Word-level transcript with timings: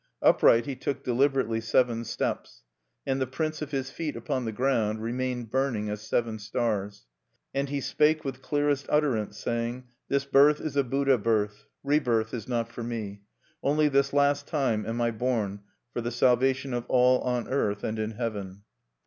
Upright 0.23 0.65
he 0.65 0.75
took 0.75 1.03
deliberately 1.03 1.61
seven 1.61 2.05
steps; 2.05 2.63
and 3.05 3.21
the 3.21 3.27
prints 3.27 3.61
of 3.61 3.69
his 3.69 3.91
feet 3.91 4.15
upon 4.15 4.45
the 4.45 4.51
ground 4.51 5.03
remained 5.03 5.51
burning 5.51 5.89
as 5.91 6.01
seven 6.01 6.39
stars. 6.39 7.05
And 7.53 7.69
he 7.69 7.81
spake 7.81 8.25
with 8.25 8.41
clearest 8.41 8.87
utterance, 8.89 9.37
saying, 9.37 9.83
"This 10.07 10.25
birth 10.25 10.59
is 10.59 10.75
a 10.75 10.83
Buddha 10.83 11.19
birth. 11.19 11.67
Re 11.83 11.99
birth 11.99 12.33
is 12.33 12.47
not 12.47 12.67
for 12.71 12.81
me. 12.81 13.21
Only 13.61 13.89
this 13.89 14.11
last 14.11 14.47
time 14.47 14.87
am 14.87 14.99
I 14.99 15.11
born 15.11 15.61
for 15.93 16.01
the 16.01 16.09
salvation 16.09 16.73
of 16.73 16.85
all 16.89 17.19
on 17.21 17.47
earth 17.47 17.83
and 17.83 17.99
in 17.99 18.13
heaven. 18.13 18.63